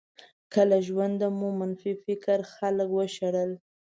که 0.51 0.61
له 0.69 0.77
ژونده 0.87 1.27
مو 1.37 1.47
منفي 1.59 1.93
فکره 2.05 2.45
خلک 2.53 2.89
وشړل. 2.93 3.51